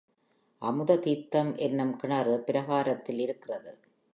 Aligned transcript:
அமுததீர்த்தம் 0.61 1.57
என்னும் 1.57 1.95
கிணறு 1.95 2.39
பிரகாரத்தில் 2.39 3.19
இருக்கிறது. 3.19 3.71